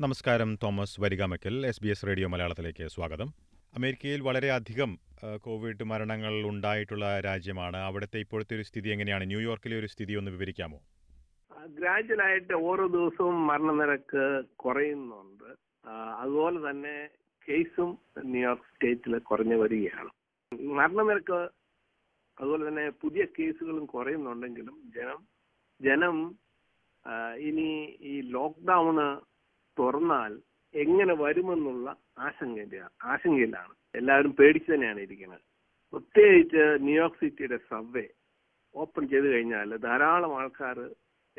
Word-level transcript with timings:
നമസ്കാരം 0.00 0.50
Thomas 0.62 1.00
Varikamakkal 1.02 1.54
S 1.66 1.80
B 1.82 1.88
S 1.92 2.06
radio 2.06 2.28
മലയാളത്തിലേക്ക് 2.28 2.88
സ്വാഗതം. 2.88 3.28
അമേരിക്കയിൽ 3.76 4.20
വളരെയധികം 4.20 4.90
കോവിഡ് 5.40 5.84
മരണങ്ങൾ 5.84 6.34
ഉണ്ടായിട്ടുള്ള 6.50 7.20
രാജ്യമാണ്. 7.20 7.76
അവിടുത്തെ 7.76 8.18
ഇപ്പോഴത്തെ 8.18 8.54
ഒരു 8.56 8.62
സ്ഥിതി 8.62 8.88
എങ്ങനെയാണ്? 8.88 9.26
ന്യൂയോർക്കിലെ 9.26 9.78
ഒരു 9.78 9.86
സ്ഥിതി 9.86 10.14
ഒന്ന് 10.14 10.30
വിവരിക്കാമോ? 10.30 10.78
ഗ്രാജുവലായിട്ട് 11.66 12.52
ഓരോ 12.52 12.86
ദിവസവും 12.86 13.46
മരണനിരക്ക് 13.46 14.44
കുറയുന്നുണ്ട്. 14.56 15.50
അതുപോലെ 16.20 16.70
തന്നെ 16.70 16.96
കേസും 17.48 17.98
ന്യൂയോർക്ക് 18.24 18.68
സ്റ്റേറ്റിൽ 18.74 19.18
കുറഞ്ഞു 19.18 19.56
വരികയാണ്. 19.56 20.10
മരണനിരക്ക് 20.52 21.40
അതുപോലെ 22.40 22.68
തന്നെ 22.68 22.90
പുതിയ 22.90 23.24
കേസുകളും 23.38 23.86
കുറയുന്നുണ്ടെങ്കിലും 23.86 24.76
ജനം 24.96 25.20
ജനം 25.80 26.18
ഇനി 27.48 27.68
ഈ 28.12 28.20
ലോക്ക്ഡൌണ് 28.20 29.27
തുറന്നാൽ 29.78 30.38
എങ്ങനെ 30.74 31.14
വരുമെന്നുള്ള 31.14 31.96
ആശങ്ക 32.18 32.80
ആശങ്കയിലാണ്. 33.04 33.74
എല്ലാവരും 33.94 34.32
പേടിച്ചു 34.36 34.72
തന്നെയാണ് 34.72 35.00
ഇരിക്കുന്നത്. 35.00 35.40
പ്രത്യേകിച്ച് 35.92 36.76
ന്യൂയോർക്ക് 36.80 37.16
സിറ്റിയുടെ 37.16 37.56
സബ്വേ 37.70 38.08
ഓപ്പൺ 38.74 39.08
ചെയ്ത് 39.08 39.26
കഴിഞ്ഞാൽ 39.26 39.76
ധാരാളം 39.76 40.38
ആൾക്കാർ 40.38 40.78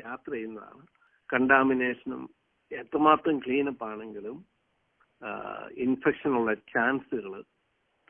യാത്ര 0.00 0.32
ചെയ്യുന്നതാണ്. 0.32 0.86
കണ്ടാമിനേഷനും 1.32 2.30
എത്രമാത്രം 2.72 3.38
ക്ലീനപ്പ് 3.38 3.84
ആണെങ്കിലും 3.84 4.44
ഇൻഫെക്ഷനുള്ള 5.76 6.54
ചാൻസുകൾ 6.54 7.44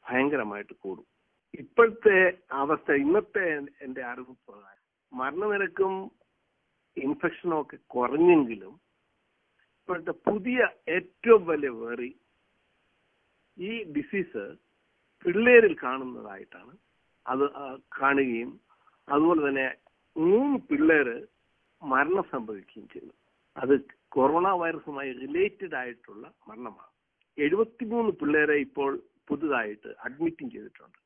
ഭയങ്കരമായിട്ട് 0.09 0.75
കൂടും. 0.81 1.07
ഇപ്പോഴത്തെ 1.55 2.39
അവസ്ഥ 2.53 2.93
ഇന്നത്തെ 2.93 3.59
എന്റെ 3.83 4.03
അറിവ് 4.03 4.35
പ്രകാരം 4.49 5.17
മരണനിരക്കും 5.17 6.11
ഇൻഫെക്ഷനും 6.97 7.61
ഒക്കെ 7.61 7.79
കുറഞ്ഞെങ്കിലും 7.87 8.81
ഇപ്പോഴത്തെ 9.81 10.13
പുതിയ 10.29 10.59
ഏറ്റവും 10.97 11.43
വലിയ 11.47 11.71
വേറി 11.83 12.11
ഈ 13.59 13.71
ഡിസീസ് 13.97 14.43
പിള്ളേരിൽ 15.25 15.75
കാണുന്നതായിട്ടാണ്. 15.83 16.73
അത് 17.27 17.45
കാണുകയും 18.01 18.51
അതുപോലെ 19.09 19.41
തന്നെ 19.49 19.67
മൂന്ന് 20.17 20.59
പിള്ളേര് 20.69 21.17
മരണം 21.83 22.25
സംഭവിക്കുകയും 22.35 22.87
ചെയ്തു 22.95 23.13
അത് 23.57 23.75
കൊറോണ 24.09 24.49
വൈറസുമായി 24.61 25.11
റിലേറ്റഡ് 25.25 25.75
ആയിട്ടുള്ള 25.75 26.25
മരണമാണ്. 26.49 26.93
എഴുപത്തിമൂന്ന് 27.39 28.13
പിള്ളേരെ 28.21 28.57
ഇപ്പോൾ 28.67 28.93
പുതുതായിട്ട് 29.29 29.91
അഡ്മിറ്റും 30.07 30.49
ചെയ്തിട്ടുണ്ട്. 30.55 30.99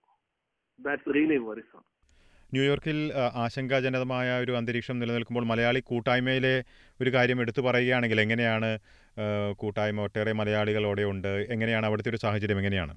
ദാറ്റ്സ് 0.78 1.14
റിയലി 1.16 1.38
വറിസം 1.48 1.82
ന്യൂയോർക്കിൽ 2.54 2.98
ആശങ്കാജനകമായ 3.34 4.28
ഒരു 4.44 4.52
അന്തരീക്ഷം 4.52 4.96
നിലനിൽക്കുമ്പോൾ 4.98 5.44
മലയാളി 5.44 5.80
കൂട്ടായ്മയിലെ 5.80 6.54
ഒരു 7.00 7.10
കാര്യം 7.14 7.40
എടുത്തു 7.40 7.62
പറയുകയാണെങ്കിൽ 7.62 8.20
എങ്ങനെയാണ് 8.20 8.70
കൂട്ടായ്മ? 9.56 10.00
ഒട്ടേറെ 10.00 10.32
മലയാളികളോടെ 10.32 11.04
ഉണ്ട്. 11.12 11.32
എങ്ങനെയാണ് 11.50 11.86
അവിടുത്തെ 11.86 12.10
ഒരു 12.10 12.20
സാഹചര്യം? 12.24 12.58
എങ്ങനെയാണ്? 12.58 12.94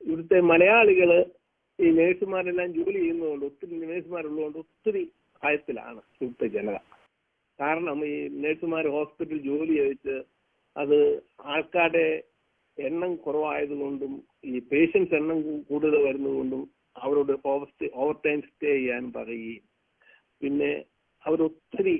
ഇവിടുത്തെ 0.00 0.38
മലയാളികൾ 0.52 1.10
ഈ 1.78 1.90
നേഴ്സുമാരെല്ലാം 1.90 2.70
ജോലി 2.72 2.98
ചെയ്യുന്നതുകൊണ്ട് 2.98 3.44
ഒത്തിരി 3.44 3.76
നേഴ്സുമാരുള്ളതുകൊണ്ട് 3.86 4.58
ഒത്തിരി 4.58 5.02
ഭയത്തിലാണ് 5.44 6.00
ഇവിടുത്തെ 6.22 6.46
ജനത. 6.56 6.78
കാരണം 7.60 7.98
ഈ 8.06 8.14
നേഴ്സുമാർ 8.42 8.84
ഹോസ്പിറ്റൽ 8.88 9.38
ജോലി 9.48 9.74
ചെയ്തിട്ട് 9.76 10.16
അത് 10.76 10.98
ആൾക്കാരുടെ 11.44 12.06
എണ്ണം 12.78 13.12
കുറവായതുകൊണ്ടും 13.16 14.12
ഈ 14.44 14.58
പേഷ്യൻസ് 14.72 15.14
എണ്ണം 15.14 15.38
കൂടുതൽ 15.62 15.96
വരുന്നതുകൊണ്ടും 16.02 16.62
അവരോട് 17.02 17.32
ഓവർ 17.44 17.68
ഓവർ 18.02 18.14
ടൈം 18.26 18.40
സ്റ്റേ 18.42 18.70
ചെയ്യാൻ 18.76 19.04
പറയുകയും. 19.16 19.64
പിന്നെ 20.42 20.70
അവരൊത്തിരി 21.24 21.96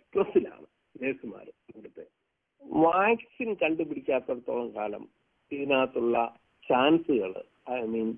സ്ട്രെസ്സിലാണ് 0.00 0.66
നേഴ്സുമാർ 1.02 1.46
ഇവിടുത്തെ. 1.70 2.04
വാക്സിൻ 2.62 3.50
കണ്ടുപിടിക്കാത്തടത്തോളം 3.62 4.68
കാലം 4.76 5.04
ഇതിനകത്തുള്ള 5.52 6.16
ചാൻസുകൾ 6.68 7.32
ഐ 7.70 7.78
മീൻ 7.94 8.08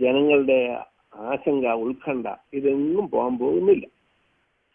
ജനങ്ങളുടെ 0.00 0.58
ആശങ്ക 1.28 1.66
ഉത്കണ്ഠ 1.84 2.26
ഇതൊന്നും 2.58 3.06
പോകാൻ 3.12 3.34
പോകുന്നില്ല. 3.38 3.86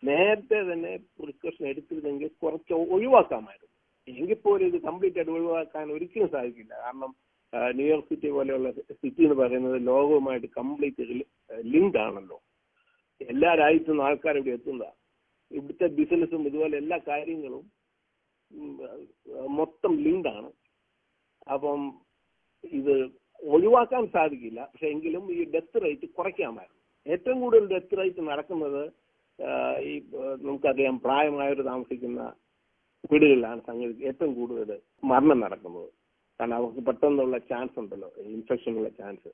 നേരത്തെ 0.03 0.59
തന്നെ 0.69 0.93
പ്രിക്കോഷൻ 1.19 1.63
എടുത്തിരുന്നെങ്കിൽ 1.67 2.31
കുറച്ച് 2.43 2.73
ഒഴിവാക്കാമായിരുന്നു. 2.93 3.69
എങ്കിൽ 4.07 4.39
പോലും 4.45 4.65
ഇത് 4.69 4.77
കംപ്ലീറ്റ് 4.87 5.19
ആയിട്ട് 5.19 5.33
ഒഴിവാക്കാൻ 5.35 5.85
ഒരിക്കലും 5.91 6.29
സാധിക്കില്ല. 6.33 6.73
കാരണം 6.85 7.11
ന്യൂയോർക്ക് 7.77 8.09
സിറ്റി 8.11 8.29
പോലെയുള്ള 8.35 8.69
സിറ്റി 9.01 9.21
എന്ന് 9.27 9.37
പറയുന്നത് 9.41 9.77
ലോകവുമായിട്ട് 9.89 10.49
കംപ്ലീറ്റ് 10.59 11.03
ലിങ്ക് 11.73 11.97
ആണല്ലോ. 12.05 12.37
എല്ലാ 13.21 13.49
രാജ്യത്തും 13.61 14.03
ആൾക്കാർ 14.05 14.37
ഇവിടെ 14.39 14.55
എത്തുന്നതാണ് 14.57 14.99
ഇവിടുത്തെ 15.57 15.87
ബിസിനസ്സും 15.99 16.47
ഇതുപോലെ 16.49 16.75
എല്ലാ 16.83 16.97
കാര്യങ്ങളും 17.09 17.65
മൊത്തം 19.59 19.93
ലിങ്ക് 20.05 20.29
ആണ്. 20.37 20.49
അപ്പം 21.53 21.81
ഇത് 22.79 22.93
ഒഴിവാക്കാൻ 23.55 24.03
സാധിക്കില്ല. 24.15 24.59
പക്ഷെ 24.71 24.87
എങ്കിലും 24.95 25.23
ഈ 25.37 25.39
ഡെത്ത് 25.53 25.83
റേറ്റ് 25.85 26.07
കുറയ്ക്കാമായിരുന്നു. 26.17 26.81
ഏറ്റവും 27.05 27.37
കൂടുതൽ 27.43 27.65
ഡെത്ത് 27.73 27.97
റേറ്റ് 27.99 28.21
നടക്കുന്നത് 28.31 28.83
ഈ 29.89 29.93
നമുക്കറിയാം 30.47 30.95
പ്രായമായവർ 31.05 31.59
താമസിക്കുന്ന 31.71 32.21
വീടുകളിലാണ് 33.11 33.61
സംഗതി 33.69 34.05
ഏറ്റവും 34.09 34.31
കൂടുതൽ 34.39 34.69
മരണം 35.11 35.39
നടക്കുന്നത്. 35.45 35.89
കാരണം 36.43 36.55
അവർക്ക് 36.55 36.81
പെട്ടെന്നുള്ള 36.85 37.37
ചാൻസ് 37.49 37.79
ഉണ്ടല്ലോ 37.79 38.07
ഇൻഫെക്ഷൻ 38.31 38.73
ഉള്ള 38.79 38.89
ചാൻസ് 38.89 39.29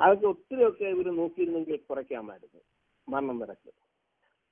അതൊക്കെ 0.00 0.26
ഒത്തിരിയൊക്കെ 0.26 0.84
ഇവർ 0.84 1.06
നോക്കിയിരുന്നെങ്കിൽ 1.12 1.76
കുറയ്ക്കാമായിരുന്നു 1.90 2.60
മരണം 3.08 3.38
നിരക്ക് 3.40 3.70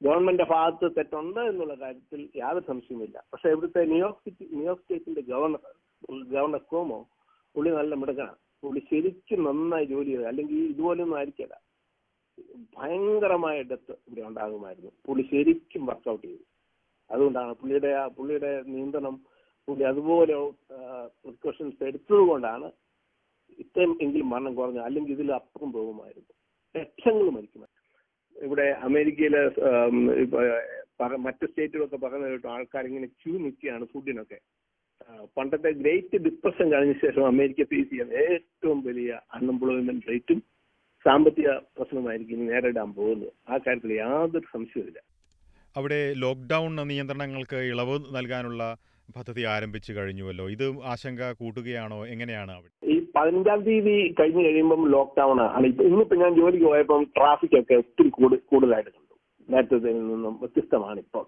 ഗവൺമെന്റ് 0.02 0.42
ഭാഗത്ത് 0.42 0.96
തെറ്റുണ്ട് 0.96 1.40
എന്നുള്ള 1.40 1.74
കാര്യത്തിൽ 1.74 2.20
യാതൊരു 2.36 2.66
സംശയമില്ല 2.66 3.24
പക്ഷെ 3.32 3.48
ഇവിടുത്തെ 3.48 3.80
New York 3.84 4.22
city 4.24 4.44
New York 4.54 4.82
സ്റ്റേറ്റിന്റെ 4.82 5.20
ഗവർണർ 5.20 5.62
ഗവർണർ 6.32 6.62
കോമോ 6.72 6.98
പുള്ളി 7.54 7.70
നല്ല 7.70 7.94
മിടുക്കനാണ്. 7.94 8.38
പുള്ളി 8.62 8.80
ശരിക്കും 8.90 9.44
നന്നായി 9.44 9.86
ജോലി 9.86 10.10
ചെയ്ത്. 10.10 10.26
അല്ലെങ്കിൽ 10.26 10.58
ഇതുപോലൊന്നും 10.70 11.16
ആയിരിക്കില്ല. 11.16 11.54
ഭയങ്കരമായ 12.76 13.62
ഡെത്ത് 13.62 13.94
ഇവിടെ 14.08 14.22
ഉണ്ടാകുമായിരുന്നു. 14.22 14.92
പുള്ളി 15.06 15.24
ശരിക്കും 15.32 15.86
വർക്കൗട്ട് 15.86 16.26
ചെയ്തു. 16.26 16.44
അതുകൊണ്ടാണ് 17.10 17.52
പുള്ളിയുടെ 17.54 17.92
ആ 18.02 18.06
പുള്ളിയുടെ 18.08 18.62
നിയന്ത്രണം 18.66 19.16
പുള്ളി 19.68 19.84
അതുപോലെ 19.92 20.34
പ്രിക്കോഷൻസ് 21.24 21.84
എടുത്തത് 21.84 22.22
കൊണ്ടാണ് 22.28 22.68
ഇത്രയും 23.58 23.98
എങ്കിലും 24.02 24.30
മരണം 24.30 24.54
കുറഞ്ഞത്. 24.54 24.84
അല്ലെങ്കിൽ 24.84 25.12
ഇതിൽ 25.12 25.32
അപ്പുറം 25.32 25.72
പോകുമായിരുന്നു. 25.72 26.34
ലക്ഷങ്ങൾ 26.76 27.28
മരിക്കുമായിരുന്നു. 27.30 28.44
ഇവിടെ 28.46 28.66
അമേരിക്കയിലെ 28.88 29.42
മറ്റു 31.16 31.46
സ്റ്റേറ്റുകളൊക്കെ 31.46 31.96
പറഞ്ഞു 31.96 32.26
കേട്ടോ 32.26 32.48
ആൾക്കാർ 32.50 32.84
ഇങ്ങനെ 32.86 33.06
ക്യൂ 33.06 33.34
നിൽക്കുകയാണ് 33.38 33.84
ഫുഡിനൊക്കെ. 33.92 34.38
പണ്ടത്തെ 35.36 35.70
ഗ്രേറ്റ് 35.70 36.16
ഡിപ്രഷൻ 36.16 36.66
കഴിഞ്ഞ 36.72 36.92
ശേഷം 36.92 37.26
അമേരിക്ക 37.26 37.62
ഫേസ് 37.62 37.90
ചെയ്യുന്ന 37.90 38.12
ഏറ്റവും 38.12 38.78
വലിയ 38.84 39.20
അൺഎംപ്ലോയ്മെന്റ് 39.34 40.08
റേറ്റും 40.08 40.40
സാമ്പത്തിക 41.04 41.50
പ്രശ്നമായിരിക്കും 41.76 42.46
നേരിടാൻ 42.46 42.92
പോകുന്നത്. 42.94 43.32
ആ 43.48 43.58
കാര്യത്തിൽ 43.58 43.92
യാതൊരു 43.92 44.46
സംശയവുമില്ല. 44.52 45.00
അവിടെ 45.76 46.00
ലോക്ക്ഡൌൺ 46.14 46.76
നിയന്ത്രണങ്ങൾക്ക് 46.88 47.58
ഇളവ് 47.72 47.98
നൽകാനുള്ള 48.16 48.62
പദ്ധതി 49.16 49.42
ആരംഭിച്ചു 49.42 49.92
കഴിഞ്ഞുവല്ലോ. 49.92 50.50
ഇത് 50.50 50.82
ആശങ്ക 50.84 51.32
കൂട്ടുകയാണോ? 51.32 52.06
എങ്ങനെയാണ് 52.06 52.52
അവിടെ? 52.52 52.86
ഈ 52.86 53.06
പതിനഞ്ചാം 53.16 53.60
തീയതി 53.60 54.14
കഴിഞ്ഞു 54.20 54.44
കഴിയുമ്പം 54.44 54.90
ലോക്ക്ഡൌൺ 54.90 55.40
ആണ് 55.40 55.66
ഇപ്പൊ 55.66 55.84
ഇന്നിപ്പോ 55.84 56.16
ഞാൻ 56.16 56.34
ജോലിക്ക് 56.34 56.64
പോയപ്പം 56.64 57.04
ട്രാഫിക് 57.16 57.60
ഒക്കെ 57.60 57.74
ഒത്തിരി 57.74 58.08
കൂടു- 58.08 58.38
കൂടുതലായിട്ട് 58.38 58.90
കണ്ടു. 58.90 59.18
നേരത്തെ 59.52 59.74
നിന്നും 59.74 60.38
വ്യത്യസ്തമാണ് 60.40 60.98
ഇപ്പോൾ. 60.98 61.26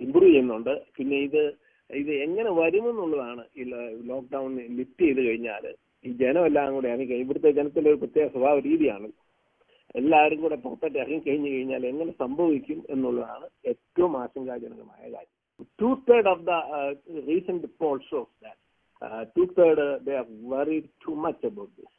ഇമ്പ്രൂവ് 0.00 0.28
ചെയ്യുന്നുണ്ട്. 0.28 0.82
പിന്നെ 0.96 1.16
ഇത് 1.16 1.52
ഇത് 1.90 2.10
എങ്ങനെ 2.10 2.50
വരുമെന്നുള്ളതാണ് 2.50 3.44
ഈ 3.56 3.62
ലോക്ക്ഡൌൺ 4.02 4.56
ലിഫ്റ്റ് 4.56 5.02
ചെയ്ത് 5.02 5.22
കഴിഞ്ഞാൽ 5.22 5.74
ഈ 6.04 6.12
ജനമെല്ലാം 6.12 6.72
കൂടെ 6.72 6.88
ഇറങ്ങി 6.88 7.04
ഇവിടുത്തെ 7.04 7.50
ജനത്തിന്റെ 7.50 7.90
ഒരു 7.90 7.96
പ്രത്യേക 7.96 8.26
സ്വഭാവ 8.26 8.58
രീതിയാണ്. 8.58 9.08
എല്ലാവരും 9.96 10.40
കൂടെ 10.40 10.56
പുറത്തോട്ട് 10.56 10.98
ഇറങ്ങി 10.98 11.18
കഴിഞ്ഞു 11.18 11.50
കഴിഞ്ഞാൽ 11.50 11.86
എങ്ങനെ 11.86 12.10
സംഭവിക്കും 12.10 12.82
എന്നുള്ളതാണ് 12.90 13.48
ഏറ്റവും 13.66 14.22
ആശങ്കാജനകമായ 14.22 15.02
കാര്യം. 15.02 15.35
Two 15.78 15.90
third 16.08 16.30
of 16.34 16.44
the 16.50 16.52
recent 17.30 17.68
poll 17.82 17.98
shows 18.10 18.32
that 18.44 18.62
two 19.36 19.44
third 19.58 19.86
they 20.06 20.16
are 20.22 20.28
worried 20.52 20.86
too 21.04 21.16
much 21.26 21.42
about 21.50 21.70
this. 21.78 21.92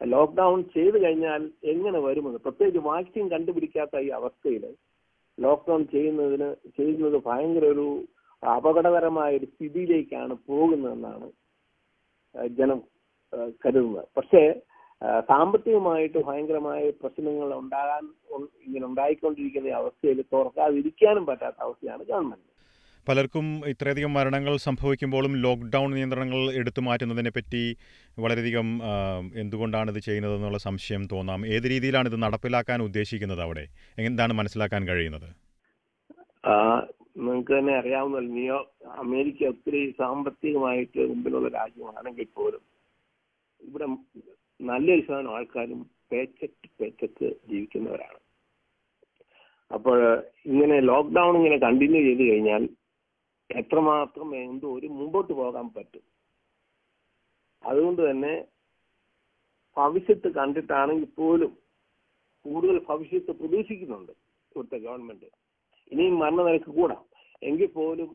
Lockdown 0.00 0.60
ചെയ്തു 0.74 0.98
കഴിഞ്ഞാൽ 1.04 1.42
എങ്ങനെ 1.72 1.98
വരുമെന്ന്? 2.04 2.38
പ്രത്യേകിച്ച് 2.44 2.80
വാക്സിൻ 2.90 3.24
കണ്ടുപിടിക്കാത്ത 3.32 4.02
ഈ 4.06 4.08
അവസ്ഥയിൽ 4.18 4.64
ലോക്ക്ഡൌൺ 5.38 5.82
ചെയ്യുന്നതിന് 5.94 6.48
ചെയ്യുന്നത് 6.76 7.16
ഭയങ്കര 7.26 7.64
ഒരു 7.74 7.86
അപകടകരമായ 8.42 9.30
ഒരു 9.38 9.46
സ്ഥിതിയിലേക്കാണ് 9.52 10.34
പോകുന്നതെന്നാണ് 10.50 11.28
ജനം 12.58 12.78
കരുതുന്നത്. 13.62 14.06
പക്ഷേ 14.18 14.42
സാമ്പത്തികമായിട്ട് 15.30 16.18
ഭയങ്കരമായ 16.28 16.84
പ്രശ്നങ്ങൾ 17.02 17.48
ഉണ്ടാകാൻ 17.62 18.04
ഇങ്ങനെ 18.66 18.84
ഉണ്ടായിക്കൊണ്ടിരിക്കുന്ന 18.90 19.74
അവസ്ഥയിൽ 19.80 20.20
തുറക്കാതിരിക്കാനും 20.34 21.26
പറ്റാത്ത 21.30 21.58
അവസ്ഥയാണ് 21.66 22.02
ഗവൺമെന്റ്. 22.12 22.48
പലർക്കും 23.08 23.46
ഇത്രയധികം 23.66 24.12
മരണങ്ങൾ 24.14 24.56
സംഭവിക്കുമ്പോഴും 24.56 25.32
ലോക്ക്ഡൗൺ 25.44 25.90
നിയന്ത്രണങ്ങൾ 25.90 26.40
എടുത്തു 26.60 26.80
മാറ്റുന്നതിനെ 26.80 27.30
പറ്റി 27.30 27.62
വളരെയധികം 28.18 28.68
എന്തുകൊണ്ടാണ് 29.42 29.90
ഇത് 29.90 29.98
ചെയ്യുന്നതെന്നുള്ള 29.98 30.58
സംശയം 30.58 31.08
തോന്നാം. 31.12 31.46
ഏത് 31.46 31.66
രീതിയിലാണ് 31.72 32.08
ഇത് 32.08 32.22
നടപ്പിലാക്കാൻ 32.22 32.82
ഉദ്ദേശിക്കുന്നത് 32.82 33.42
അവിടെ? 33.42 33.64
എന്താണ് 33.98 34.32
മനസ്സിലാക്കാൻ 34.32 34.88
കഴിയുന്നത്? 34.88 35.28
നിങ്ങൾക്ക് 37.18 37.52
തന്നെ 37.58 37.74
അറിയാവുന്ന 37.78 38.18
അമേരിക്ക 39.04 39.44
ഒത്തിരി 39.44 39.94
സാമ്പത്തികമായിട്ട് 39.98 41.00
മുമ്പിലുള്ള 41.08 41.48
രാജ്യമാണെങ്കിൽ 41.48 42.28
പോലും 42.34 42.62
ഇവിടെ 43.60 43.86
നല്ലൊരു 44.60 45.00
ശതമാനം 45.00 45.30
ആൾക്കാരും 45.36 45.80
ജീവിക്കുന്നവരാണ്. 47.50 48.18
അപ്പോൾ 49.70 49.96
ഇങ്ങനെ 50.46 50.80
ലോക്ക്ഡൌൺ 50.80 51.36
ഇങ്ങനെ 51.36 51.56
കണ്ടിന്യൂ 51.56 52.00
ചെയ്ത് 52.02 52.22
കഴിഞ്ഞാൽ 52.32 52.68
എത്രമാത്രം 53.50 54.28
ഒരു 54.76 54.88
മുമ്പോട്ട് 54.98 55.32
പോകാൻ 55.32 55.66
പറ്റും. 55.76 56.04
അതുകൊണ്ട് 57.64 58.02
തന്നെ 58.10 58.34
ഭവിഷ്യത്ത് 59.76 60.28
കണ്ടിട്ടാണെങ്കിൽ 60.38 61.10
പോലും 61.20 61.52
കൂടുതൽ 62.44 62.76
ഭവിഷ്യത്ത് 62.88 63.32
പ്രതീക്ഷിക്കുന്നുണ്ട് 63.40 64.12
ഇവിടുത്തെ 64.52 64.78
ഗവൺമെന്റ് 64.86 65.28
ഇനിയും 65.92 66.16
മരണനിരക്ക് 66.22 66.70
കൂടാം. 66.78 67.02
എങ്കിൽ 67.42 67.70
പോലും 67.78 68.08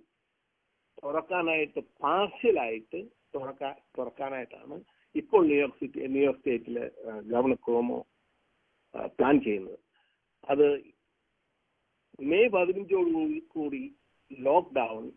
തുറക്കാനായിട്ട് 1.03 1.81
പാർഷ്യലായിട്ട് 2.03 2.99
തുറക്കാൻ 3.35 3.75
തുറക്കാനായിട്ടാണ് 3.97 4.75
ഇപ്പോൾ 5.15 5.41
New York 5.47 5.79
city 5.79 6.07
New York 6.13 6.41
സ്റ്റേറ്റിലെ 6.41 6.85
governor 7.31 7.57
Cuomo 7.67 7.99
plan 9.17 9.35
ചെയ്യുന്നത്. 9.43 9.79
അത് 10.51 10.67
മെയ് 12.19 12.49
പതിനഞ്ചോട് 12.55 13.09
കൂടി 13.17 13.39
കൂടി 13.55 13.83
ലോക്ക്ഡൗൺ 14.39 15.11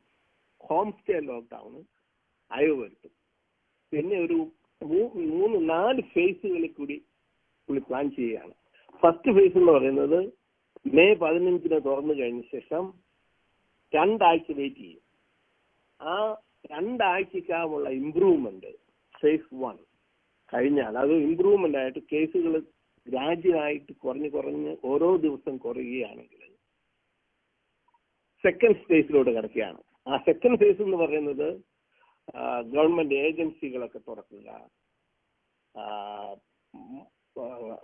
ഹോം 0.60 0.90
സ്റ്റേ 0.90 1.18
ലോക്ക്ഡൗൺ 1.20 1.84
അയവ് 2.50 2.82
വരുത്തും. 2.82 3.12
പിന്നെ 3.92 4.16
ഒരു 4.18 4.38
മൂന്ന് 4.82 5.70
നാല് 5.70 6.02
ഫേസുകളിൽ 6.02 6.72
കൂടി 6.72 7.04
പുള്ളി 7.68 7.82
പ്ലാൻ 7.88 8.10
ചെയ്യുകയാണ്. 8.10 8.54
ഫസ്റ്റ് 9.02 9.32
ഫേസ് 9.32 9.58
എന്ന് 9.58 9.72
പറയുന്നത് 9.72 10.32
മെയ് 10.94 11.14
പതിനഞ്ചിന് 11.14 11.80
തുറന്നു 11.84 12.14
കഴിഞ്ഞ 12.14 12.42
ശേഷം 12.52 12.94
രണ്ടാഴ്ച 13.92 14.52
വെയിറ്റ് 14.52 14.76
ചെയ്യും. 14.76 15.02
ആ 16.00 16.42
രണ്ടാഴ്ചക്കാമുള്ള 16.72 17.88
ഇംപ്രൂവ്മെന്റ് 17.90 18.72
ഫേസ് 19.20 19.54
വൺ 19.54 19.76
കഴിഞ്ഞാൽ 20.52 20.98
അത് 20.98 21.12
ഇമ്പ്രൂവ്മെന്റ് 21.12 21.78
ആയിട്ട് 21.78 21.98
കേസുകൾ 22.12 22.62
ഗ്രാജുവലായിട്ട് 23.08 23.92
കുറഞ്ഞ് 23.92 24.30
കുറഞ്ഞ് 24.30 24.76
ഓരോ 24.84 25.16
ദിവസം 25.16 25.56
കുറയുകയാണെങ്കിൽ 25.56 26.42
സെക്കൻഡ് 28.44 28.82
ഫേസിലോട്ട് 28.88 29.30
കിടക്കുകയാണ്. 29.36 29.80
ആ 30.06 30.16
സെക്കൻഡ് 30.28 30.58
ഫേസ് 30.62 30.80
എന്ന് 30.86 30.98
പറയുന്നത് 31.02 31.48
ഗവൺമെന്റ് 32.74 33.16
ഏജൻസികളൊക്കെ 33.26 34.00
തുറക്കുക 34.08 34.48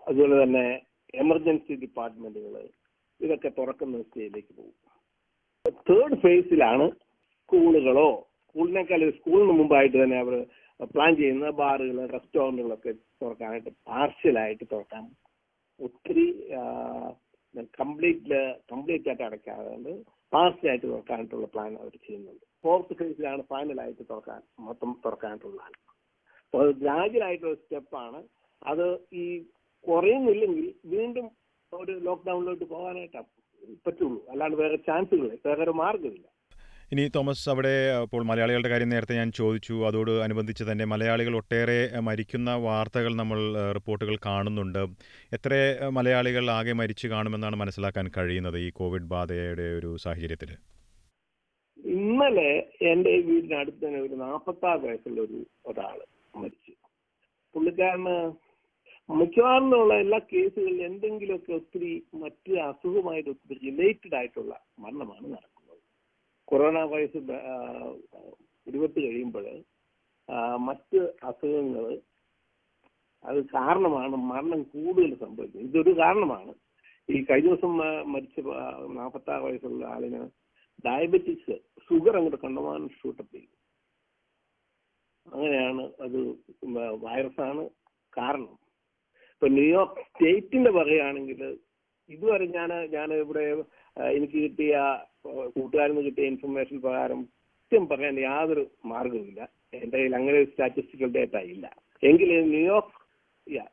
അതുപോലെ 0.08 0.36
തന്നെ 0.42 0.66
എമർജൻസി 1.14 1.74
ഡിപ്പാർട്ട്മെന്റുകൾ 1.84 2.54
ഇതൊക്കെ 3.20 3.50
തുറക്കുന്ന 3.58 4.02
സ്റ്റേജിലേക്ക് 4.06 4.52
പോകും. 4.58 4.76
തേർഡ് 5.88 6.16
ഫേസിലാണ് 6.24 6.86
സ്കൂളുകളോ 7.42 8.08
സ്കൂളിനേക്കാൾ 8.44 9.02
സ്കൂളിന് 9.18 9.54
മുമ്പായിട്ട് 9.60 9.96
തന്നെ 10.02 10.16
അവർ 10.22 10.34
പ്ലാൻ 10.94 11.12
ചെയ്യുന്ന 11.20 11.48
ബാറുകൾ 11.60 11.98
റെസ്റ്റോറന്റുകളൊക്കെ 12.14 12.92
തുറക്കാനായിട്ട് 13.22 13.72
പാർഷ്യലായിട്ട് 13.90 14.64
തുറക്കാൻ 14.72 15.04
ഒത്തിരി 15.80 16.26
കംപ്ലീറ്റ് 17.80 18.40
കംപ്ലീറ്റ് 18.72 19.08
ആയിട്ട് 19.10 19.24
അടയ്ക്കാതെ 19.28 19.94
പാർഷ്യലായിട്ട് 20.32 20.86
തുറക്കാനായിട്ടുള്ള 20.86 21.46
പ്ലാൻ 21.54 21.72
അവർ 21.82 21.94
ചെയ്യുന്നുണ്ട്. 22.06 22.44
ഫോർത്ത് 22.62 22.94
ഫേസിലാണ് 23.00 23.42
ഫൈനലായിട്ട് 23.42 24.02
തുറക്കാൻ 24.10 24.40
മൊത്തം 24.66 24.90
തുറക്കാനായിട്ടുള്ള 25.04 25.56
പ്ലാൻ. 25.56 25.72
അപ്പോൾ 26.44 26.60
അത് 26.64 26.72
ഗ്രാജുവലായിട്ടുള്ള 26.82 27.54
സ്റ്റെപ്പാണ് 27.54 28.20
അത് 28.62 28.86
ഈ 29.12 29.24
കുറയുന്നില്ലെങ്കിൽ 29.84 30.74
വീണ്ടും 30.94 31.26
ഒരു 31.72 31.92
ലോക്ക്ഡൌണിലോട്ട് 32.08 32.64
പോകാനായിട്ട് 32.64 33.20
പറ്റുള്ളൂ. 33.86 34.20
അല്ലാണ്ട് 34.32 34.56
വേറെ 34.62 34.76
ചാൻസുകൾ 34.88 35.28
വേറെ 35.46 35.62
ഒരു 35.62 35.74
മാർഗമില്ല 35.82 36.26
ഇനി 36.92 37.04
തോമസ് 37.14 37.44
അവിടെ 37.52 37.72
ഇപ്പോൾ 38.04 38.22
മലയാളികളുടെ 38.30 38.70
കാര്യം 38.70 38.90
നേരത്തെ 38.92 39.14
ഞാൻ 39.18 39.28
ചോദിച്ചു. 39.38 39.74
അതോട് 39.88 40.10
അനുബന്ധിച്ച് 40.24 40.64
തന്നെ 40.70 40.84
മലയാളികൾ 40.92 41.34
ഒട്ടേറെ 41.38 41.76
മരിക്കുന്ന 42.08 42.50
വാർത്തകൾ 42.64 43.12
നമ്മൾ 43.20 43.38
റിപ്പോർട്ടുകൾ 43.76 44.16
കാണുന്നുണ്ട്. 44.26 44.82
എത്ര 45.36 45.52
മലയാളികൾ 45.98 46.44
ആകെ 46.56 46.72
മരിച്ചു 46.80 47.08
കാണുമെന്നാണ് 47.12 47.56
മനസ്സിലാക്കാൻ 47.62 48.08
കഴിയുന്നത് 48.16 48.58
ഈ 48.66 48.68
കോവിഡ് 48.80 49.08
ബാധയുടെ 49.12 49.66
ഒരു 49.78 49.92
സാഹചര്യത്തിൽ? 50.04 50.50
ഇന്നലെ 51.78 52.50
എന്റെ 52.90 53.14
വീടിനടുത്ത് 53.28 53.80
തന്നെ 53.86 54.02
ഒരു 54.08 54.18
നാൽപ്പത്തി 54.24 54.68
ആറ് 54.72 54.82
വയസ്സുള്ള 54.86 55.20
ഒരു 55.26 55.38
ഒരാൾ 55.70 55.96
മരിച്ചു. 56.42 56.74
പുള്ളിക്കാരന് 57.54 58.16
മിക്കവാറും 59.08 59.72
ഉള്ള 59.80 59.94
എല്ലാ 60.02 60.18
കേസുകളിലും 60.32 60.84
എന്തെങ്കിലുമൊക്കെ 60.90 61.52
ഒത്തിരി 61.60 61.94
മറ്റ് 62.24 62.52
അസുഖമായിട്ട് 62.68 63.30
ഒത്തിരി 63.34 63.58
റിലേറ്റഡ് 63.66 64.14
ആയിട്ടുള്ള 64.20 64.52
മരണമാണ് 64.84 65.26
നടക്കുന്നത് 65.26 65.51
കൊറോണ 66.50 66.78
വൈറസ് 66.92 67.20
ഇരുപത്തി 68.66 69.00
കഴിയുമ്പോൾ 69.06 69.46
മറ്റ് 70.66 70.98
അസുഖങ്ങൾ 71.28 71.86
അത് 73.24 73.38
കാരണമാണ് 73.56 74.16
മരണം 74.30 74.60
കൂടുതൽ 74.74 75.10
സംഭവിക്കുന്നത്. 75.24 75.66
ഇതൊരു 75.68 75.92
കാരണമാണ്. 76.02 76.52
ഈ 77.08 77.18
കഴിഞ്ഞ 77.28 77.48
ദിവസം 77.50 77.72
മരിച്ച 78.12 78.36
നാൽപ്പത്തി 78.98 79.30
ആറ് 79.34 79.42
വയസ്സുള്ള 79.46 79.84
ആളിന് 79.94 80.20
ഡയബറ്റിക്സ് 80.86 81.56
ഷുഗർ 81.84 82.16
അങ്ങോട്ട് 82.18 82.40
കണ്ടമാനം 82.44 82.88
ഷൂട്ടപ്പ് 82.98 83.32
ചെയ്തു. 83.36 83.54
അങ്ങനെയാണ് 85.26 85.84
അത് 86.04 86.18
വൈറസാണ് 87.06 87.64
കാരണം. 88.18 88.54
ഇപ്പൊ 89.34 89.48
ന്യൂയോർക്ക് 89.58 90.02
സ്റ്റേറ്റിന്റെ 90.08 90.72
പറയുകയാണെങ്കിൽ 90.78 91.40
ഇതുവരെ 92.10 92.46
ഞാൻ 92.58 92.70
ഞാൻ 92.96 93.08
ഇവിടെ 93.22 93.44
എനിക്ക് 94.16 94.38
കിട്ടിയ 94.44 94.76
കൂട്ടുകാരിൽ 95.24 95.92
നിന്ന് 95.92 96.04
കിട്ടിയ 96.06 96.24
ഇൻഫർമേഷൻ 96.24 96.80
പ്രകാരം 96.80 97.20
കൃത്യം 97.24 97.88
പറയാൻ 97.88 98.20
യാതൊരു 98.20 98.70
മാർഗവുമില്ല 98.84 99.42
എന്റെ 99.74 99.96
കയ്യിൽ 99.96 100.14
അങ്ങനെ 100.16 100.36
ഒരു 100.38 100.48
സ്റ്റാറ്റിസ്റ്റിക്കൽ 100.50 101.10
ഡേറ്റ 101.16 101.36
ഇല്ല. 101.52 101.66
എങ്കിൽ 102.02 102.30
ന്യൂയോർക്ക് 102.54 102.98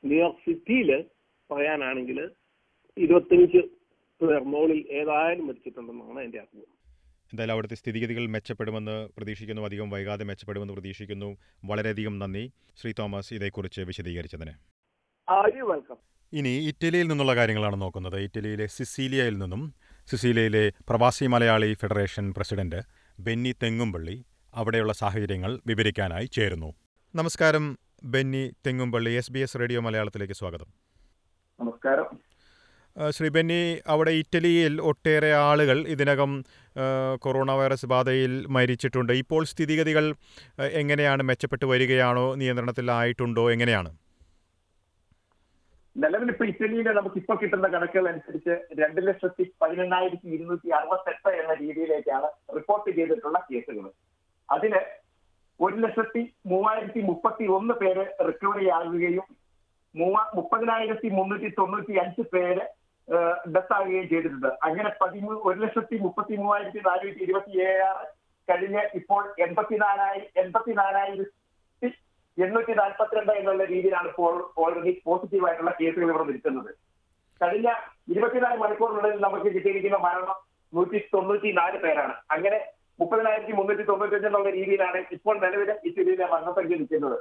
ന്യൂയോർക്ക് 0.06 0.40
സിറ്റിയിൽ 0.40 0.90
പറയാനാണെങ്കിൽ 1.52 2.20
ഇരുപത്തിയഞ്ച് 2.98 3.62
പേർ 4.22 4.44
മോളിൽ 4.54 4.80
ഏതായാലും 4.92 5.48
മരിച്ചിട്ടുണ്ടെന്നാണ് 5.48 6.20
എന്റെ 6.20 6.40
അറിവ് 6.40 6.66
എന്തായാലും 7.32 7.54
അവിടുത്തെ 7.54 7.76
സ്ഥിതിഗതികൾ 7.76 8.28
മെച്ചപ്പെടുമെന്ന് 8.28 9.10
പ്രതീക്ഷിക്കുന്നു. 9.18 9.62
അധികം 9.62 9.90
വൈകാതെ 9.90 10.24
മെച്ചപ്പെടുമെന്ന് 10.26 10.74
പ്രതീക്ഷിക്കുന്നു. 10.74 11.38
വളരെയധികം 11.66 12.20
നന്ദി. 12.20 12.52
ശ്രീ 12.80 12.92
തോമസ് 13.00 13.34
ഇതേക്കുറിച്ച് 13.34 13.82
വിശദീകരിച്ചതിന്. 13.82 14.54
വെൽക്കം 15.72 15.98
ഇനി 16.34 16.50
ഇറ്റലിയിൽ 16.70 17.08
നിന്നുള്ള 17.08 17.36
കാര്യങ്ങളാണ് 17.36 17.82
നോക്കുന്നത്. 17.82 18.18
ഇറ്റലിയിലെ 18.20 18.66
സിസീലിയയിൽ 18.68 19.38
നിന്നും 19.38 19.62
സിസീലിയയിലെ 20.12 20.70
പ്രവാസി 20.90 21.26
മലയാളി 21.26 21.74
ഫെഡറേഷൻ 21.74 22.34
പ്രസിഡന്റ് 22.38 22.80
ബെന്നി 23.20 23.52
തെങ്ങുംപള്ളി 23.64 24.26
അവിടെയുള്ള 24.54 24.94
സാഹചര്യങ്ങൾ 24.94 25.60
വിവരിക്കാനായി 25.68 26.26
ചേരുന്നു. 26.26 26.74
നമസ്കാരം. 27.16 27.78
Benny 28.04 28.52
Thengumpally 28.66 29.12
S 29.12 29.32
B 29.32 29.40
S 29.40 29.60
radio 29.60 29.80
മലയാളത്തിലേക്ക് 29.82 30.34
സ്വാഗതം. 30.34 30.70
നമസ്കാരം. 31.60 32.10
ശ്രീ 33.10 33.28
ബെന്നി 33.28 33.80
അവിടെ 33.88 34.12
ഇറ്റലിയിൽ 34.12 34.82
ഒട്ടേറെ 34.82 35.34
ആളുകൾ 35.34 35.88
ഇതിനകം 35.88 36.32
കൊറോണ 37.16 37.52
വൈറസ് 37.52 37.86
ബാധയിൽ 37.86 38.48
മരിച്ചിട്ടുണ്ട്. 38.48 39.14
ഇപ്പോൾ 39.14 39.46
സ്ഥിതിഗതികൾ 39.46 40.16
എങ്ങനെയാണ്? 40.82 41.24
മെച്ചപ്പെട്ടു 41.24 41.66
വരികയാണോ? 41.66 42.36
നിയന്ത്രണത്തിലായിട്ടുണ്ടോ? 42.36 43.52
എങ്ങനെയാണ്? 43.52 43.92
നിലവിൽ 45.96 46.30
ഇപ്പൊ 46.34 46.46
ഇറ്റലിയിലെ 46.52 46.92
നമുക്ക് 46.98 47.18
ഇപ്പൊ 47.22 47.34
കിട്ടുന്ന 47.42 47.68
കണക്കുകൾ 47.74 48.08
അനുസരിച്ച് 48.12 48.54
രണ്ട് 48.82 49.00
ലക്ഷത്തി 49.08 49.46
പതിനെണ്ണായിരത്തി 49.62 50.28
ഇരുന്നൂറ്റി 50.36 50.70
അറുപത്തെട്ട് 50.78 51.32
എന്ന 51.42 51.54
രീതിയിലേക്കാണ് 51.64 52.30
റിപ്പോർട്ട് 52.58 52.90
ചെയ്തിട്ടുള്ള 52.98 53.40
കേസുകൾ. 53.50 53.86
അതിൽ 54.50 54.74
ഒരു 55.60 55.78
ലക്ഷത്തി 55.86 56.22
മൂവായിരത്തി 56.52 57.02
മുപ്പത്തി 57.10 57.46
ഒന്ന് 57.58 57.74
പേര് 57.82 58.06
റിക്കവറി 58.28 58.68
ആകുകയും 58.78 59.26
മുപ്പതിനായിരത്തി 60.38 61.08
മുന്നൂറ്റി 61.18 61.50
തൊണ്ണൂറ്റി 61.60 61.94
അഞ്ച് 62.04 62.24
പേര് 62.34 62.64
ഡെത്ത് 63.54 63.74
ആകുകയും 63.78 64.08
ചെയ്തിട്ടുണ്ട്. 64.12 64.50
അങ്ങനെ 64.68 64.90
പതിമൂ 65.02 65.34
ഒരു 65.50 65.58
ലക്ഷത്തി 65.64 65.96
മുപ്പത്തി 66.06 66.36
മൂവായിരത്തി 66.44 66.82
നാനൂറ്റി 66.88 67.22
ഇരുപത്തി 67.28 67.54
ഏഴ് 67.68 67.90
കഴിഞ്ഞ് 68.48 68.84
ഇപ്പോൾ 69.00 69.24
എൺപത്തിനാലായി 69.46 70.22
എൺപത്തിനാലായിരത്തി 70.44 71.39
എണ്ണൂറ്റി 72.38 72.74
നാൽപ്പത്തിരണ്ട് 72.82 73.34
എന്നുള്ള 73.40 73.64
രീതിയിലാണ് 73.66 74.08
ഇപ്പോൾ 74.08 74.36
ഓൾറെഡി 74.64 74.92
പോസിറ്റീവ് 75.08 75.46
ആയിട്ടുള്ള 75.48 75.72
കേസുകൾ 75.80 76.10
ഇവിടെ 76.12 76.26
നിൽക്കുന്നത്. 76.32 76.72
കഴിഞ്ഞ 77.42 77.70
ഇരുപത്തിനാല് 78.14 78.58
മണിക്കൂറിനുള്ളിൽ 78.64 79.20
നമുക്ക് 79.26 79.50
കിട്ടിയിരിക്കുന്ന 79.56 79.98
മരണം 80.08 80.38
നൂറ്റി 80.74 81.00
തൊണ്ണൂറ്റി 81.14 81.52
നാല് 81.60 81.78
പേരാണ്. 81.78 82.14
അങ്ങനെ 82.36 82.60
മുപ്പതിനായിരത്തി 83.00 83.54
മുന്നൂറ്റി 83.60 83.84
തൊണ്ണൂറ്റി 83.84 84.16
അഞ്ച് 84.16 84.28
എന്നുള്ള 84.30 84.50
രീതിയിലാണ് 84.50 85.00
ഇപ്പോൾ 85.16 85.36
നിലവിലെ 85.46 85.76
ഇറ്റലിയിലെ 85.90 86.26
മരണസംഖ്യ 86.34 86.78
നിൽക്കുന്നത്. 86.82 87.18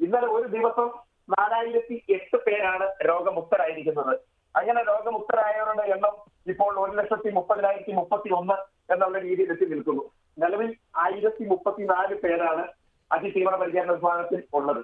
ഇന്നലെ 0.00 0.28
ഒരു 0.36 0.46
ദിവസം 0.56 0.88
നാലായിരത്തി 1.34 1.96
എട്ട് 2.16 2.36
പേരാണ് 2.46 2.86
രോഗമുക്തരായിരിക്കുന്നത്. 3.08 4.14
അങ്ങനെ 4.54 4.80
രോഗമുക്തരായവരുടെ 4.82 5.84
എണ്ണം 5.94 6.14
ഇപ്പോൾ 6.52 6.72
ഒരു 6.84 6.92
ലക്ഷത്തി 6.92 7.30
മുപ്പതിനായിരത്തി 7.30 7.92
മുപ്പത്തി 7.92 8.30
ഒന്ന് 8.38 8.56
എന്നുള്ള 8.92 9.18
രീതിയിൽ 9.18 9.50
എത്തി 9.54 9.64
നിൽക്കുന്നു. 9.64 10.02
നിലവിൽ 10.42 10.70
ആയിരത്തി 11.04 11.44
മുപ്പത്തിനാല് 11.52 12.14
പേരാണ് 12.24 12.64
അതിതീവ്ര 13.12 13.54
പരിചരണ 13.62 13.90
വിഭാഗത്തിൽ 13.96 14.42
ഉള്ളത്. 14.58 14.82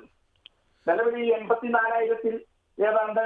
നിലവിൽ 0.87 1.16
ഈ 1.25 1.28
എൺപത്തിനാലായിരത്തിൽ 1.38 2.35
ഏതാണ്ട് 2.78 3.25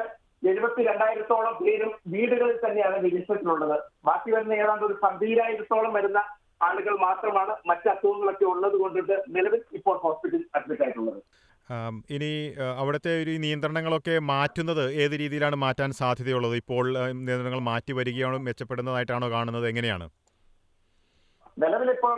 എഴുപത്തി 0.50 0.82
രണ്ടായിരത്തോളം 0.86 1.54
പേരും 1.64 1.90
വീടുകളിൽ 2.12 2.56
തന്നെയാണ് 2.62 2.96
നിരീക്ഷണത്തിലുള്ളത് 3.04 3.76
ബാക്കി 4.08 4.30
വരുന്ന 4.34 4.54
ഏതാണ്ട് 4.62 4.84
ഒരു 4.88 4.96
പന്തീരായിരത്തോളം 5.02 5.92
വരുന്ന 5.98 6.20
ആളുകൾ 6.68 6.94
മാത്രമാണ് 7.04 7.52
മറ്റ് 7.68 7.88
അസുഖങ്ങളൊക്കെ 7.92 8.46
ഉള്ളത് 8.52 8.76
കൊണ്ടിട്ട് 8.82 9.16
നിലവിൽ 9.36 9.62
ഇപ്പോൾ 9.78 9.96
ഹോസ്പിറ്റലിൽ 10.02 10.44
അഡ്മിറ്റ് 10.58 10.84
ആയിട്ടുള്ളത്. 10.86 11.20
ഇനി 12.14 12.30
അവിടുത്തെ 12.80 13.12
ഒരു 13.22 13.32
നിയന്ത്രണങ്ങളൊക്കെ 13.44 14.14
മാറ്റുന്നത് 14.32 14.82
ഏത് 15.02 15.14
രീതിയിലാണ് 15.22 15.56
മാറ്റാൻ 15.64 15.90
സാധ്യതയുള്ളത്? 16.00 16.54
ഇപ്പോൾ 16.62 16.84
നിയന്ത്രണങ്ങൾ 17.26 17.62
മാറ്റി 17.70 17.92
വരികയാണോ 17.98 18.38
മെച്ചപ്പെടുന്നതായിട്ടാണോ 18.48 19.28
കാണുന്നത്? 19.36 19.66
എങ്ങനെയാണ്? 19.72 20.08
നിലവിലിപ്പോൾ 21.58 22.16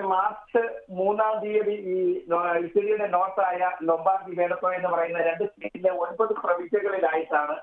മാർച്ച് 0.00 0.68
മൂന്നാം 0.90 1.44
തീയതി 1.44 1.70
ഈ 1.70 2.18
ഇറ്റലിയുടെ 2.64 3.06
നോർത്തായ 3.06 3.70
ലൊംബാർഡി 3.82 4.36
വേഡത്തോ 4.36 4.72
എന്ന് 4.74 4.88
പറയുന്ന 4.88 5.18
രണ്ട് 5.18 5.44
സ്റ്റേറ്റിലെ 5.44 5.90
ഒൻപത് 5.90 6.28
പ്രവിശ്യകളിലായിട്ടാണ് 6.28 7.56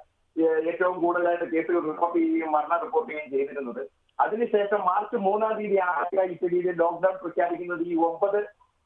ഏറ്റവും 0.70 1.02
കൂടുതലായിട്ട് 1.02 1.44
കേസുകൾ 1.44 1.80
റിപ്പോർട്ട് 1.80 2.20
ചെയ്യുകയും 2.20 2.52
മരണ 2.52 2.80
റിപ്പോർട്ട് 2.84 3.12
ചെയ്യുകയും 3.12 3.32
ചെയ്തിരുന്നത്. 3.32 3.88
അതിനുശേഷം 4.20 4.86
മാർച്ച് 4.86 5.16
മൂന്നാം 5.16 5.58
തീയതി 5.60 5.76
ആകെ 5.76 6.22
ഇറ്റലിയിൽ 6.22 6.72
ലോക്ക്ഡൌൺ 6.72 7.18
പ്രഖ്യാപിക്കുന്നത് 7.18 7.82
ഈ 7.82 7.96
ഒമ്പത് 7.96 8.44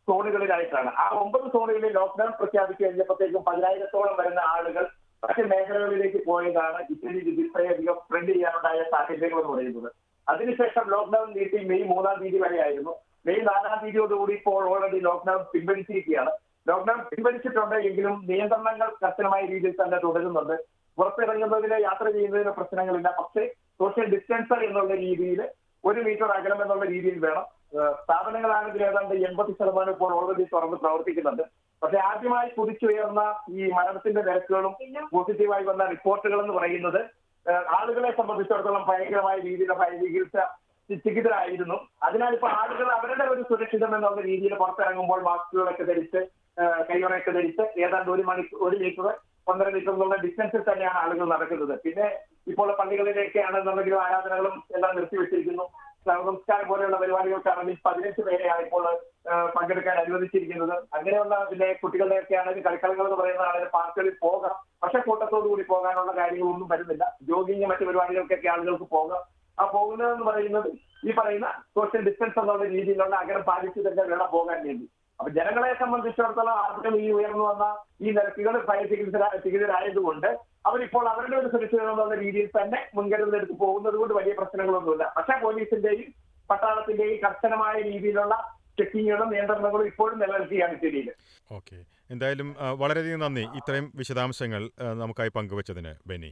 സോണുകളിലായിട്ടാണ്. 0.08 0.88
ആ 0.88 1.10
ഒമ്പത് 1.10 1.52
സോണുകളിൽ 1.52 1.94
ലോക്ക്ഡൌൺ 1.94 2.32
പ്രഖ്യാപിച്ചു 2.32 2.84
കഴിഞ്ഞപ്പോഴത്തേക്കും 2.84 3.44
പതിനായിരത്തോളം 3.44 4.16
വരുന്ന 4.20 4.40
ആളുകൾ 4.40 4.88
മറ്റ് 5.24 5.48
മേഖലകളിലേക്ക് 5.48 6.26
പോയതാണ് 6.26 6.86
ഇറ്റലിയിൽ 6.90 7.28
ഇത് 7.30 7.40
ഇത്രയധികം 7.40 7.94
സ്പ്രെഡ് 7.94 8.28
ചെയ്യാനുണ്ടായ 8.28 8.84
സാഹചര്യങ്ങൾ 8.92 9.42
എന്ന് 9.42 9.54
പറയുന്നത്. 9.54 9.92
അതിനുശേഷം 10.32 10.86
ലോക്ക്ഡൌൺ 10.92 11.30
നീട്ടി 11.38 11.60
മെയ് 11.70 11.86
മൂന്നാം 11.92 12.18
തീയതി 12.24 12.40
വരെയായിരുന്നു. 12.44 12.94
മെയ് 13.26 13.42
നാലാം 13.48 13.78
തീയതിയോടുകൂടി 13.84 14.34
ഇപ്പോൾ 14.34 14.62
ഓൾറെഡി 14.70 15.00
ലോക്ക്ഡൌൺ 15.00 15.42
പിൻവലിച്ചിരിക്കുകയാണ്. 15.54 16.32
ലോക്ക്ഡൌൺ 16.70 17.00
പിൻവലിച്ചിട്ടുണ്ട് 17.12 17.76
എങ്കിലും 17.76 18.16
നിയന്ത്രണങ്ങൾ 18.30 18.90
കർശനമായ 19.04 19.42
രീതിയിൽ 19.46 19.76
തന്നെ 19.82 19.98
തുടരുന്നുണ്ട്. 20.04 20.56
പുറത്തിറങ്ങുന്നതിന് 20.98 21.78
യാത്ര 21.84 22.10
ചെയ്യുന്നതിന് 22.10 22.52
പ്രശ്നങ്ങളില്ല. 22.52 23.10
പക്ഷേ 23.20 23.44
സോഷ്യൽ 23.82 24.06
ഡിസ്റ്റൻസർ 24.06 24.60
എന്നുള്ള 24.66 24.96
രീതിയിൽ 24.96 25.42
ഒരു 25.86 26.00
മീറ്റർ 26.02 26.30
അകലം 26.38 26.62
എന്നുള്ള 26.62 26.86
രീതിയിൽ 26.86 27.18
വേണം. 27.26 27.46
സ്ഥാപനങ്ങളാണെങ്കിൽ 28.04 28.82
ഏതാണ്ട് 28.86 29.14
എൺപത് 29.28 29.52
ശതമാനം 29.60 29.92
ഇപ്പോൾ 29.92 30.12
ഓൾറെഡി 30.14 30.44
തുറന്ന് 30.54 30.78
പ്രവർത്തിക്കുന്നുണ്ട്. 30.78 31.44
പക്ഷെ 31.84 31.98
ആദ്യമായി 31.98 32.50
കുതിച്ചുയർന്ന 32.50 33.22
ഈ 33.50 33.70
മരണത്തിന്റെ 33.78 34.22
നിരക്കുകളും 34.22 34.74
പോസിറ്റീവായി 35.14 35.64
വന്ന 35.64 35.86
റിപ്പോർട്ടുകൾ 35.86 36.40
എന്ന് 36.42 36.54
പറയുന്നത് 36.54 37.02
ആളുകളെ 37.78 38.12
സംബന്ധിച്ചിടത്തോളം 38.20 38.84
ഭയങ്കരമായ 38.90 39.38
രീതിയിലുള്ള 39.48 39.88
ചികിത്സ 40.02 40.38
ചികിത്സരായിരുന്നു 40.90 41.76
അതിനാൽ 42.06 42.34
ഇപ്പൊ 42.38 42.48
ആളുകൾ 42.62 42.88
അവരുടെ 42.98 43.26
ഒരു 43.34 43.42
സുരക്ഷിതം 43.50 43.92
എന്നുള്ള 43.96 44.22
രീതിയിൽ 44.22 44.54
പുറത്തിറങ്ങുമ്പോൾ 44.62 45.20
മാസ്കുകളൊക്കെ 45.28 45.84
ധരിച്ച് 45.90 46.22
കൈയുറയൊക്കെ 46.90 47.32
ധരിച്ച് 47.32 47.64
ഏതാണ്ട് 47.86 48.10
ഒരു 48.16 48.24
മണിക്കൂർ 48.30 48.64
ഒരു 48.68 48.78
മീറ്റർ 48.82 49.06
ഒന്നര 49.52 49.70
മീറ്റർ 49.76 49.92
എന്നുള്ള 49.94 50.16
ഡിസ്റ്റൻസിൽ 50.24 50.62
തന്നെയാണ് 50.68 50.98
ആളുകൾ 51.04 51.26
നടക്കുന്നത്. 51.34 51.74
പിന്നെ 51.86 52.08
ഇപ്പോൾ 52.52 52.68
പള്ളികളിലേക്ക് 52.80 53.40
ആണെന്നുണ്ടെങ്കിലും 53.46 54.02
ആരാധനകളും 54.04 54.56
എല്ലാം 54.76 54.92
നിർത്തിവെച്ചിരിക്കുന്നു. 54.98 55.66
സംസ്കാരം 56.28 56.68
പോലെയുള്ള 56.70 56.98
പരിപാടികൾക്കാണെങ്കിൽ 57.02 57.76
പതിനഞ്ച് 57.88 58.22
പേരെയാണ് 58.28 58.62
ഇപ്പോൾ 58.68 58.84
പങ്കെടുക്കാൻ 59.56 59.98
അനുവദിച്ചിരിക്കുന്നത്. 60.04 60.76
അങ്ങനെയുള്ള 60.98 61.36
പിന്നെ 61.50 61.68
കുട്ടികളുടെയൊക്കെ 61.82 62.36
ആണെങ്കിൽ 62.42 62.66
കളിക്കളങ്ങൾ 62.68 63.06
എന്ന് 63.08 63.20
പറയുന്നതാണെങ്കിൽ 63.22 63.72
പാർക്കുകളിൽ 63.78 64.16
പോകാം. 64.26 64.56
പക്ഷെ 64.84 65.00
കൂട്ടത്തോടു 65.08 65.48
കൂടി 65.52 65.66
പോകാനുള്ള 65.74 66.14
കാര്യങ്ങളൊന്നും 66.22 66.72
വരുന്നില്ല. 66.74 67.06
ജോഗിങ് 67.32 67.68
മറ്റു 67.72 67.86
പരിപാടികൾക്കൊക്കെ 67.90 68.50
ആളുകൾക്ക് 68.54 68.88
പോകാം. 68.96 69.22
ആ 69.58 69.66
പോകുന്നതെന്ന് 69.76 70.26
പറയുന്നത് 70.30 70.70
ഈ 71.08 71.14
പറയുന്ന 71.18 71.48
സോഷ്യൽ 71.78 72.02
ഡിസ്റ്റൻസ് 72.08 72.40
എന്നുള്ള 72.40 72.66
രീതിയിലുള്ള 72.76 73.16
അകലം 73.24 73.44
പാലിച്ച് 73.50 73.82
തന്നെ 73.88 74.04
വേണം 74.12 74.30
പോകാൻ 74.36 74.60
വേണ്ടി. 74.68 74.86
അപ്പൊ 75.20 75.30
ജനങ്ങളെ 75.38 75.72
സംബന്ധിച്ചിടത്തോളം 75.80 76.56
ആദ്യം 76.62 76.96
ഈ 77.02 77.08
ഉയർന്നു 77.16 77.44
വന്ന 77.50 77.66
ഈ 78.06 78.12
നിരക്കുകൾ 78.18 78.56
ഭയ 78.70 78.82
ചികിത്സ 78.92 79.18
ചികിത്സരായതുകൊണ്ട് 79.44 80.30
അവരിപ്പോൾ 80.70 81.06
അവരുടെ 81.12 81.36
ഒരു 81.42 81.50
സുരക്ഷിതം 81.54 81.90
എന്നുള്ള 81.92 82.16
രീതിയിൽ 82.24 82.48
തന്നെ 82.56 82.80
മുൻകരുതൽ 82.96 83.36
എടുത്ത് 83.40 83.56
പോകുന്നത് 83.64 83.98
കൊണ്ട് 84.02 84.14
വലിയ 84.20 84.34
പ്രശ്നങ്ങളൊന്നുമില്ല. 84.40 85.06
പക്ഷേ 85.18 85.36
പോലീസിന്റെയും 85.44 86.10
പട്ടാളത്തിന്റെയും 86.50 87.18
കർശനമായ 87.26 87.76
രീതിയിലുള്ള 87.90 88.36
ചെക്കിങ്ങുകളും 88.80 89.30
നിയന്ത്രണങ്ങളും 89.34 89.88
ഇപ്പോഴും 89.92 90.18
നിലനിൽക്കുകയാണ് 90.24 90.74
ഇറ്റലിയിൽ 90.78 91.10
ഓക്കെ. 91.58 91.78
എന്തായാലും 92.14 92.50
വളരെയധികം 92.82 93.24
നന്ദി. 93.26 93.46
ഇത്രയും 93.60 93.88
വിശദാംശങ്ങൾ 94.00 94.64
നമുക്കായി 95.02 95.32
പങ്കുവച്ചതിന് 95.38 95.94
ബെന്നി. 96.12 96.32